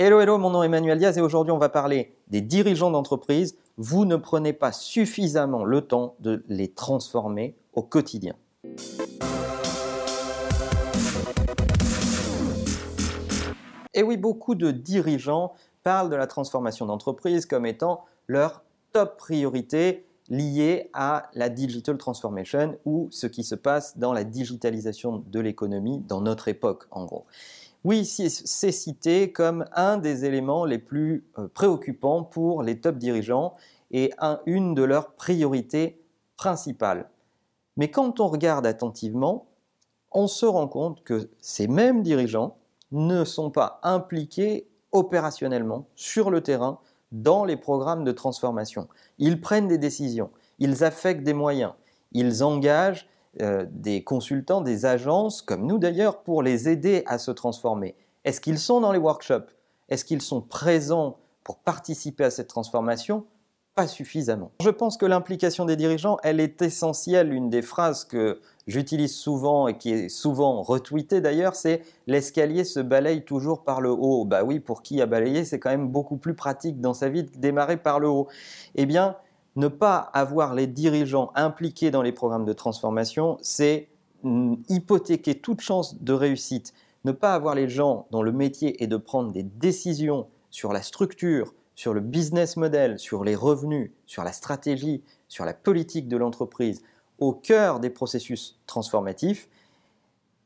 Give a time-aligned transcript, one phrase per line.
[0.00, 3.56] Hello, hello, mon nom est Emmanuel Diaz et aujourd'hui on va parler des dirigeants d'entreprise.
[3.78, 8.36] Vous ne prenez pas suffisamment le temps de les transformer au quotidien.
[13.92, 18.62] Et oui, beaucoup de dirigeants parlent de la transformation d'entreprise comme étant leur
[18.92, 25.24] top priorité liée à la digital transformation ou ce qui se passe dans la digitalisation
[25.26, 27.26] de l'économie dans notre époque en gros.
[27.84, 33.54] Oui, c'est cité comme un des éléments les plus euh, préoccupants pour les top dirigeants
[33.90, 34.12] et
[34.46, 36.02] une de leurs priorités
[36.36, 37.08] principales.
[37.76, 39.46] Mais quand on regarde attentivement,
[40.12, 42.58] on se rend compte que ces mêmes dirigeants
[42.90, 46.80] ne sont pas impliqués opérationnellement sur le terrain
[47.12, 48.88] dans les programmes de transformation.
[49.18, 51.72] Ils prennent des décisions, ils affectent des moyens,
[52.12, 53.08] ils engagent
[53.40, 57.94] euh, des consultants, des agences, comme nous d'ailleurs, pour les aider à se transformer.
[58.24, 59.50] Est-ce qu'ils sont dans les workshops?
[59.88, 63.24] Est-ce qu'ils sont présents pour participer à cette transformation?
[63.74, 64.50] Pas suffisamment.
[64.60, 67.32] Je pense que l'implication des dirigeants, elle est essentielle.
[67.32, 72.80] Une des phrases que j'utilise souvent et qui est souvent retweetée d'ailleurs, c'est l'escalier se
[72.80, 74.24] balaye toujours par le haut.
[74.24, 77.22] Bah oui, pour qui a balayé, c'est quand même beaucoup plus pratique dans sa vie
[77.22, 78.26] de démarrer par le haut.
[78.74, 79.16] Eh bien,
[79.58, 83.88] ne pas avoir les dirigeants impliqués dans les programmes de transformation, c'est
[84.24, 86.72] hypothéquer toute chance de réussite.
[87.04, 90.80] Ne pas avoir les gens dont le métier est de prendre des décisions sur la
[90.80, 96.16] structure, sur le business model, sur les revenus, sur la stratégie, sur la politique de
[96.16, 96.82] l'entreprise,
[97.18, 99.48] au cœur des processus transformatifs,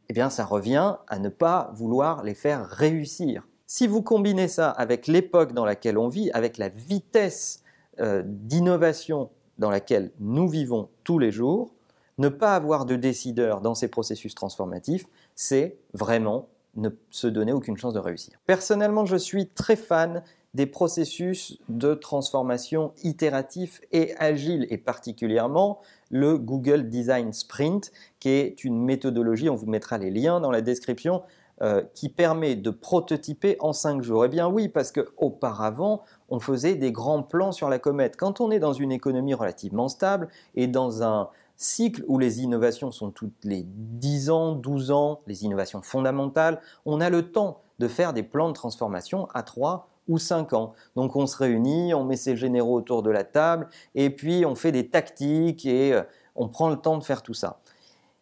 [0.09, 3.47] eh bien ça revient à ne pas vouloir les faire réussir.
[3.67, 7.62] Si vous combinez ça avec l'époque dans laquelle on vit, avec la vitesse
[8.01, 11.75] d'innovation dans laquelle nous vivons tous les jours,
[12.19, 17.77] ne pas avoir de décideur dans ces processus transformatifs, c'est vraiment ne se donner aucune
[17.77, 18.39] chance de réussir.
[18.47, 20.23] Personnellement, je suis très fan
[20.55, 28.65] des processus de transformation itératifs et agiles, et particulièrement le Google Design Sprint, qui est
[28.65, 31.23] une méthodologie, on vous mettra les liens dans la description,
[31.63, 36.75] euh, qui permet de prototyper en 5 jours Eh bien oui, parce qu'auparavant, on faisait
[36.75, 38.17] des grands plans sur la comète.
[38.17, 42.91] Quand on est dans une économie relativement stable et dans un cycle où les innovations
[42.91, 47.89] sont toutes les 10 ans, 12 ans, les innovations fondamentales, on a le temps de
[47.89, 50.73] faire des plans de transformation à 3 ou 5 ans.
[50.97, 54.55] Donc on se réunit, on met ses généraux autour de la table et puis on
[54.55, 56.03] fait des tactiques et euh,
[56.35, 57.61] on prend le temps de faire tout ça.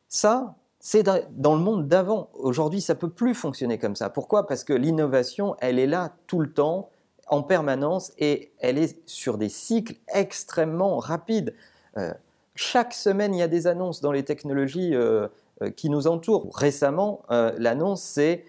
[0.09, 2.31] Ça, c'est dans le monde d'avant.
[2.33, 4.09] Aujourd'hui, ça peut plus fonctionner comme ça.
[4.09, 4.47] Pourquoi?
[4.47, 6.89] Parce que l'innovation, elle est là tout le temps,
[7.29, 11.55] en permanence, et elle est sur des cycles extrêmement rapides.
[11.99, 12.13] Euh,
[12.55, 15.29] chaque semaine, il y a des annonces dans les technologies euh,
[15.63, 16.49] euh, qui nous entourent.
[16.57, 18.45] Récemment, l'annonce, c'est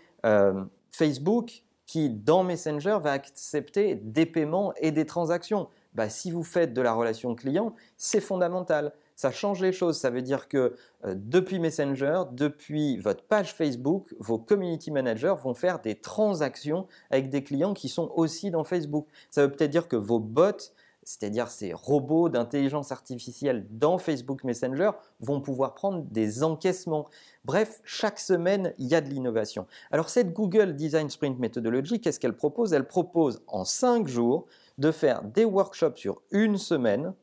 [0.89, 5.67] Facebook qui, dans Messenger, va accepter des paiements et des transactions.
[5.93, 9.99] Bah, si vous faites de la relation client, c'est fondamental ça change les choses.
[9.99, 15.53] Ça veut dire que euh, depuis Messenger, depuis votre page Facebook, vos community managers vont
[15.53, 19.05] faire des transactions avec des clients qui sont aussi dans Facebook.
[19.29, 20.73] Ça veut peut-être dire que vos bots,
[21.03, 24.89] c'est-à-dire ces robots d'intelligence artificielle dans Facebook Messenger,
[25.19, 27.07] vont pouvoir prendre des encaissements.
[27.45, 29.67] Bref, chaque semaine, il y a de l'innovation.
[29.91, 32.73] Alors cette Google Design Sprint Methodology, qu'est-ce qu'elle propose?
[32.73, 34.47] Elle propose en cinq jours
[34.79, 37.13] de faire des workshops sur une semaine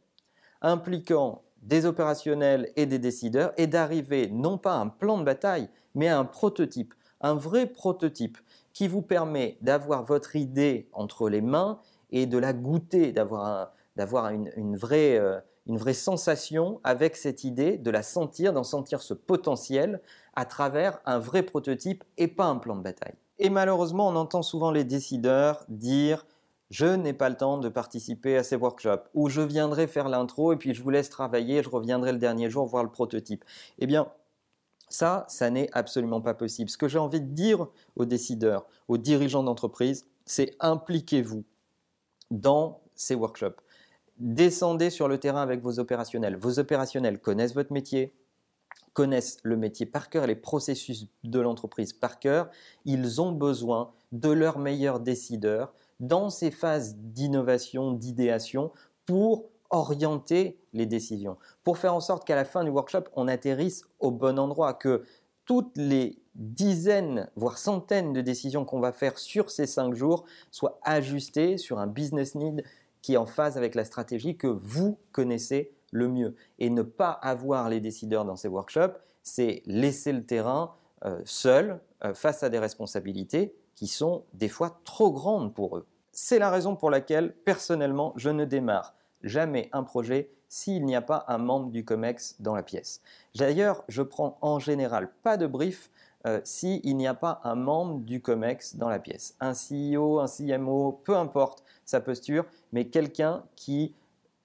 [0.62, 5.68] impliquant des opérationnels et des décideurs et d'arriver non pas à un plan de bataille,
[5.94, 8.38] mais à un prototype, un vrai prototype
[8.72, 11.80] qui vous permet d'avoir votre idée entre les mains
[12.10, 13.72] et de la goûter, d'avoir
[14.30, 19.14] une, vraie, euh, une vraie sensation avec cette idée, de la sentir, d'en sentir ce
[19.14, 20.00] potentiel
[20.36, 23.14] à travers un vrai prototype et pas un plan de bataille.
[23.40, 26.26] Et malheureusement, on entend souvent les décideurs dire
[26.70, 30.52] je n'ai pas le temps de participer à ces workshops, ou je viendrai faire l'intro
[30.52, 33.44] et puis je vous laisse travailler, je reviendrai le dernier jour voir le prototype.
[33.78, 34.08] Eh bien,
[34.88, 36.70] ça, ça n'est absolument pas possible.
[36.70, 41.44] Ce que j'ai envie de dire aux décideurs, aux dirigeants d'entreprise, c'est impliquez-vous
[42.30, 43.60] dans ces workshops.
[44.18, 46.36] Descendez sur le terrain avec vos opérationnels.
[46.36, 48.12] Vos opérationnels connaissent votre métier,
[48.92, 52.50] connaissent le métier par cœur les processus de l'entreprise par cœur.
[52.84, 58.72] Ils ont besoin de leurs meilleurs décideurs dans ces phases d'innovation, d'idéation,
[59.06, 63.84] pour orienter les décisions, pour faire en sorte qu'à la fin du workshop, on atterrisse
[63.98, 65.04] au bon endroit, que
[65.44, 70.78] toutes les dizaines, voire centaines de décisions qu'on va faire sur ces cinq jours soient
[70.82, 72.64] ajustées sur un business need
[73.02, 76.34] qui est en phase avec la stratégie que vous connaissez le mieux.
[76.58, 80.74] Et ne pas avoir les décideurs dans ces workshops, c'est laisser le terrain
[81.04, 85.86] euh, seul euh, face à des responsabilités qui sont des fois trop grandes pour eux.
[86.10, 91.00] C'est la raison pour laquelle, personnellement, je ne démarre jamais un projet s'il n'y a
[91.00, 93.02] pas un membre du COMEX dans la pièce.
[93.36, 95.92] D'ailleurs, je prends en général pas de brief
[96.26, 99.36] euh, s'il n'y a pas un membre du COMEX dans la pièce.
[99.38, 103.94] Un CEO, un CMO, peu importe sa posture, mais quelqu'un qui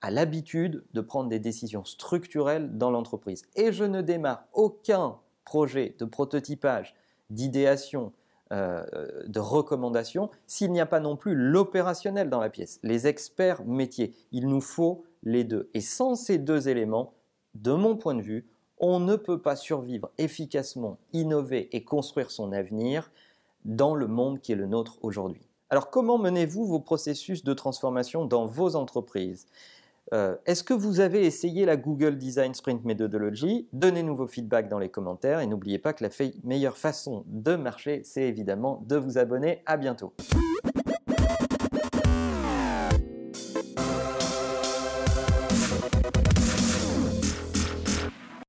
[0.01, 3.45] a l'habitude de prendre des décisions structurelles dans l'entreprise.
[3.55, 6.93] Et je ne démarre aucun projet de prototypage,
[7.31, 8.13] d'idéation,
[8.53, 14.13] de recommandation s'il n'y a pas non plus l'opérationnel dans la pièce, les experts métiers.
[14.31, 15.69] Il nous faut les deux.
[15.73, 17.13] Et sans ces deux éléments,
[17.55, 18.47] de mon point de vue,
[18.77, 23.11] on ne peut pas survivre efficacement, innover et construire son avenir
[23.65, 25.47] dans le monde qui est le nôtre aujourd'hui.
[25.69, 29.47] Alors comment menez-vous vos processus de transformation dans vos entreprises?
[30.13, 34.79] Euh, Est-ce que vous avez essayé la Google Design Sprint Methodology Donnez-nous vos feedbacks dans
[34.79, 36.09] les commentaires et n'oubliez pas que la
[36.43, 39.61] meilleure façon de marcher, c'est évidemment de vous abonner.
[39.65, 40.13] À bientôt.